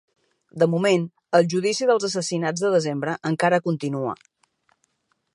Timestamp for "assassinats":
2.09-2.63